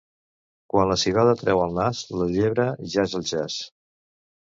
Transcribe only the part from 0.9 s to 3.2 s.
la civada treu el nas, la llebre ja és